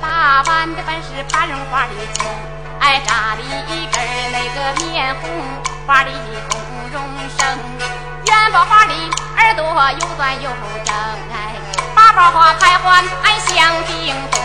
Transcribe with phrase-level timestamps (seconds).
[0.00, 2.24] 打扮的本是半绒花的巾，
[2.80, 3.98] 哎扎的一根
[4.32, 5.28] 那个面红
[5.86, 6.12] 花里
[6.50, 6.60] 红
[6.92, 7.02] 绒
[7.36, 7.46] 绳，
[8.26, 8.92] 元宝花的
[9.36, 9.62] 耳朵
[10.00, 10.48] 又短又
[10.84, 10.94] 正，
[11.32, 11.54] 哎
[11.94, 14.40] 八宝花开欢哎像叮咚，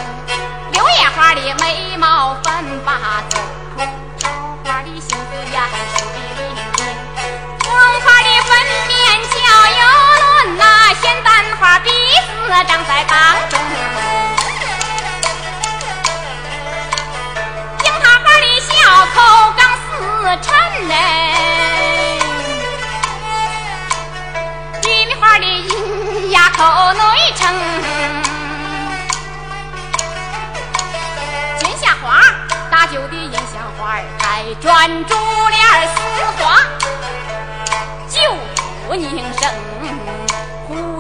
[0.72, 2.33] 柳叶花的眉毛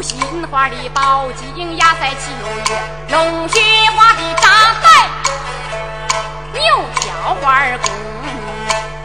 [0.03, 0.19] 心
[0.51, 2.29] 花的宝镜压在七
[2.69, 2.77] 月，
[3.07, 4.85] 龙须花的扎在
[6.51, 6.61] 牛
[6.99, 7.07] 角
[7.41, 7.89] 花儿宫，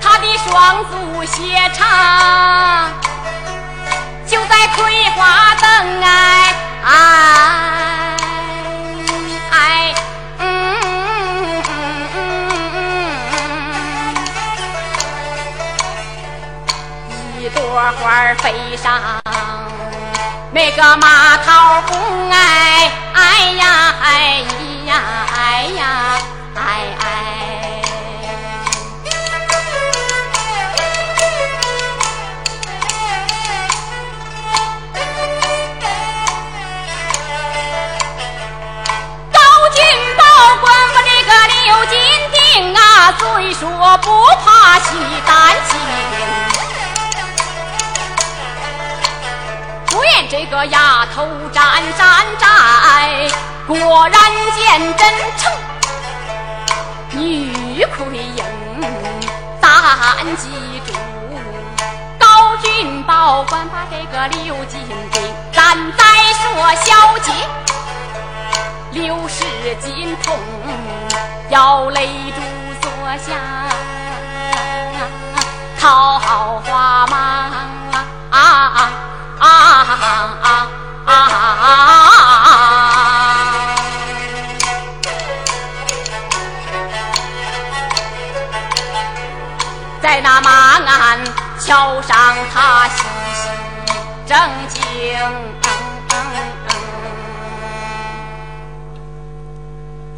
[0.01, 2.91] 他的双足鞋长，
[4.27, 6.07] 就在葵花灯哎
[9.53, 9.95] 哎。
[17.55, 18.93] 朵花飞上
[20.59, 24.45] 那个马桃红，哎哎呀哎
[24.87, 25.03] 呀
[25.33, 26.38] 哎呀！
[50.31, 51.65] 这个丫头站
[51.97, 52.49] 站站，
[53.67, 54.21] 果然
[54.55, 55.09] 见真
[55.39, 55.51] 诚。
[57.13, 58.45] 女魁英，
[59.59, 59.67] 咱
[60.37, 60.93] 记住，
[62.19, 64.79] 高君宝官把这个刘金
[65.13, 67.33] 兵，咱再说小姐，
[68.91, 69.47] 刘氏
[69.81, 70.37] 金童
[71.49, 72.01] 要勒
[72.37, 72.43] 住
[72.83, 73.33] 坐下，
[75.81, 77.17] 桃花吗？
[78.31, 78.93] 啊啊！
[79.69, 80.67] 啊
[81.05, 81.15] 啊！
[90.01, 91.23] 在那马鞍
[91.59, 93.05] 桥上，他细
[93.35, 93.49] 细
[94.27, 94.39] 正
[94.69, 94.83] 经，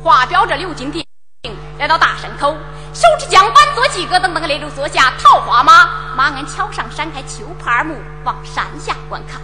[0.02, 1.04] 话表着刘金定
[1.78, 2.56] 来到大山口。
[3.00, 5.14] 手持桨板，坐几个等等列住坐下。
[5.18, 9.40] 桃花马，马鞍桥上闪开秋柏二目，往山下观看。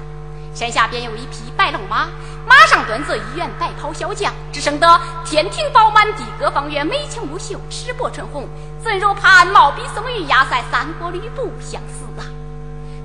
[0.55, 2.07] 山下边有一匹白龙马，
[2.47, 8.47] 马上端坐一员白袍小将，只生得天庭饱满，地阁方圆，眉清目秀，齿薄唇红，
[8.85, 12.29] 怎如潘茂比宋玉压塞三国吕布相似啊！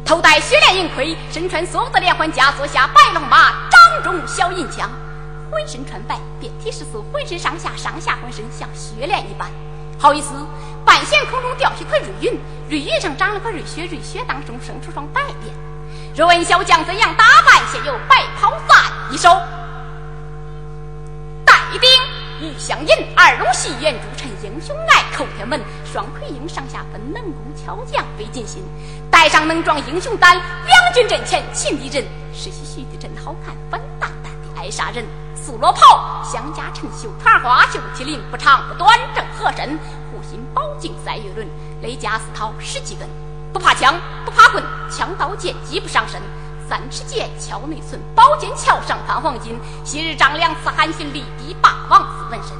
[0.05, 4.89] 头戴雪莲银盔，身穿所得连环甲，坐下白龙马，掌中小银枪，
[5.49, 9.49] 浑身穿白，遍体是素，浑身上下上下浑身像雪莲一般。
[10.01, 10.33] 好意思，
[10.83, 15.53] 半悬空中掉下块瑞云，瑞云上长了块瑞雪，瑞雪当中生出双白莲。
[16.15, 18.75] 若问小将怎样打扮，先有白袍在
[19.11, 19.29] 一手，
[21.45, 21.87] 带顶
[22.41, 28.63] 玉香银，二龙戏眼珠沉英雄爱，叩天门双魁鹰上下分，能工巧匠费尽心，
[29.11, 35.05] 带上能装英雄胆，两军阵前擒敌人，是兮兮的真好看，粉淡淡的爱杀人。
[35.43, 39.77] 素罗袍，香家成绣团花绣麒麟，不长不短，正合身。
[40.11, 41.47] 护心宝镜赛月轮，
[41.81, 43.09] 雷家丝绦十几根。
[43.51, 46.21] 不怕枪，不怕棍，枪刀剑戟不上身。
[46.69, 49.59] 三尺剑，鞘内存，宝剑鞘上翻黄金。
[49.83, 52.55] 昔日张良赐韩信立地，霸王似纹身。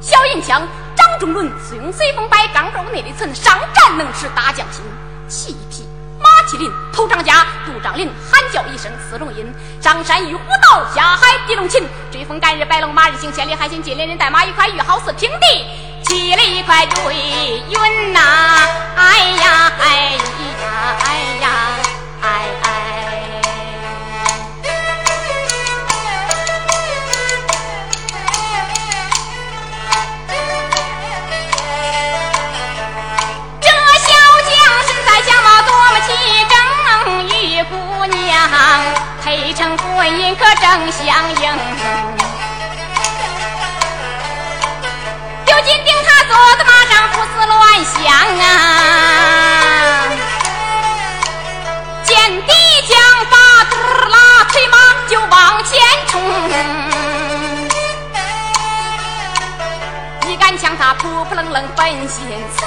[0.00, 0.60] 小银枪，
[0.96, 4.84] 掌中抡，似用随风摆，钢肉内里存，上战能使大将心。
[5.28, 5.86] 骑一匹。
[6.46, 8.06] 麒麟头张家，肚张林，
[8.54, 9.52] 叫一声四龙吟。
[9.80, 11.82] 上山遇虎斗，下海敌龙擒。
[12.12, 15.66] 追风赶日，白龙马日行千里，海行金连人带马一块，玉好似平地
[16.04, 17.16] 起了一块瑞
[17.68, 18.20] 云呐！
[18.94, 20.12] 哎呀，哎
[20.62, 21.33] 呀，哎
[40.90, 41.06] 相
[41.42, 41.42] 应。
[45.46, 47.96] 就金钉他坐在马上胡思乱想
[48.40, 48.44] 啊，
[52.02, 52.12] 见
[52.46, 52.52] 敌
[52.88, 52.92] 将
[53.30, 53.36] 把
[53.70, 53.72] 子
[54.10, 54.14] 拉
[54.50, 54.76] 催马
[55.08, 55.72] 就往前
[56.08, 56.12] 冲，
[60.28, 62.18] 一杆枪他扑扑棱棱奔前
[62.56, 62.66] 刺，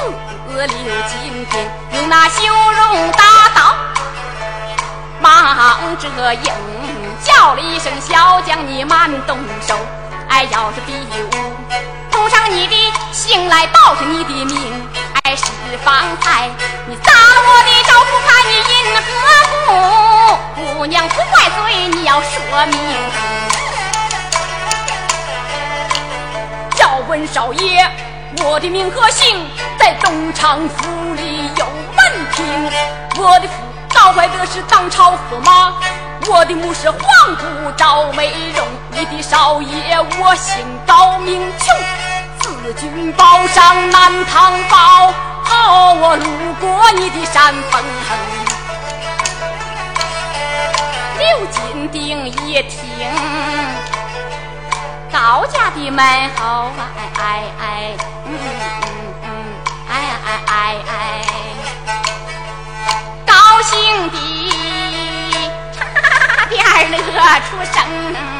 [0.50, 1.54] 刘金定
[1.94, 3.76] 用那修容大刀
[5.20, 6.77] 忙着应。
[7.24, 9.38] 叫了一声小将，你慢动
[9.68, 9.76] 手。
[10.30, 11.30] 哎，要是比武，
[12.12, 12.76] 碰上你的
[13.12, 14.90] 姓来报上你的名。
[15.24, 15.44] 哎，是
[15.84, 16.50] 方才
[16.86, 19.10] 你砸了我的招呼，看你因何
[20.56, 20.78] 故？
[20.78, 22.76] 姑娘不怪罪，你要说明。
[26.80, 27.90] 要问少爷，
[28.44, 28.92] 我的名。
[28.92, 29.46] 和姓，
[29.78, 31.66] 在东昌府里有
[31.96, 32.00] 门
[32.34, 32.72] 庭。
[33.18, 33.54] 我的父
[33.90, 35.74] 赵怀德是当朝驸马。
[36.30, 37.00] 我的母是皇
[37.38, 41.74] 姑赵美容，你的少爷我姓高名琼，
[42.42, 45.14] 自君宝上南唐报，
[45.96, 46.26] 我路
[46.60, 47.82] 过你的山峰。
[51.18, 52.78] 刘金定一听，
[55.12, 57.96] 高家的门后，哎哎哎，
[58.26, 58.86] 嗯嗯
[59.24, 59.26] 嗯，
[59.90, 59.92] 哎
[60.26, 60.92] 哎哎哎，
[66.90, 68.37] 点乐出声。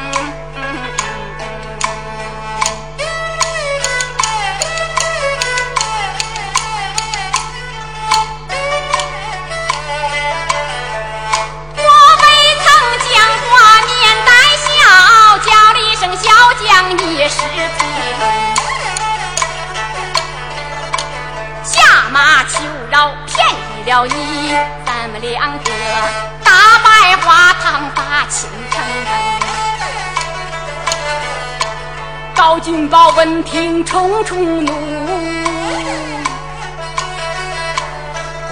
[32.38, 34.72] 高金宝闻听冲冲怒，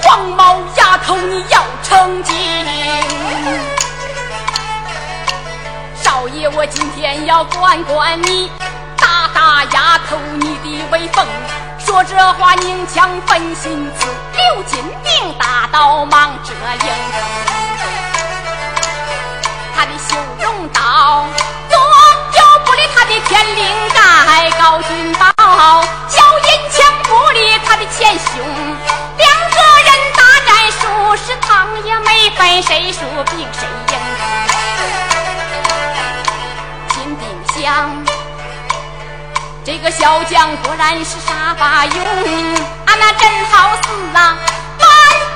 [0.03, 2.35] 黄毛丫头你要成精！
[5.95, 8.51] 少爷我今天要管管你，
[8.97, 11.25] 大大丫头你的威风。
[11.79, 16.91] 说这话拧枪分心思，刘金定大刀忙着应。
[19.77, 21.25] 他的修容刀，
[23.37, 23.63] 天灵
[23.93, 24.51] 盖。
[24.59, 25.25] 高君宝
[26.09, 28.27] 叫银枪不离他的前胸。
[29.19, 30.81] 两个人大战，数
[31.17, 33.95] 十趟也没分谁输比谁赢。
[36.89, 37.23] 金定
[37.63, 37.63] 想。
[39.65, 41.95] 这个小将果然是杀把勇，
[42.87, 44.39] 俺那真好似啊，
[44.79, 44.89] 满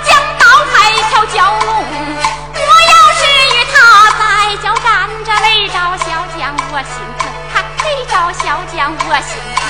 [0.07, 1.85] 江倒海一条蛟龙。
[2.55, 3.21] 我要是
[3.57, 3.77] 与他
[4.19, 4.23] 在
[4.63, 4.89] 交战，
[5.23, 6.07] 这雷着小
[6.39, 6.95] 将我心
[8.33, 9.63] 小将我心疼。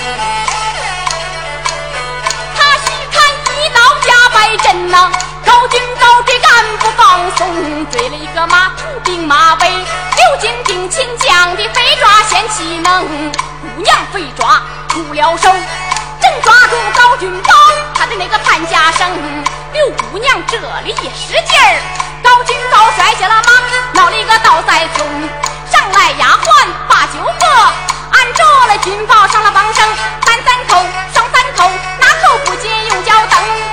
[2.56, 3.16] 他须看
[3.56, 5.10] 一刀加百阵呐，
[5.44, 13.06] 高军高追赶不放松，追了一个马头兵马尾，刘金定秦将的飞抓先起能。
[13.60, 15.50] 姑娘被抓出了手，
[16.20, 17.50] 正抓住高君宝，
[17.94, 19.08] 他的那个潘家生。
[19.72, 21.80] 刘姑娘这里一使劲儿，
[22.22, 25.06] 高君宝摔下了马，闹了一个倒栽葱。
[25.70, 27.72] 上来丫鬟把酒喝，
[28.20, 29.82] 看着了军报上了榜声
[30.26, 30.76] 喊三口
[31.10, 33.69] 上三口拿口不接有脚蹬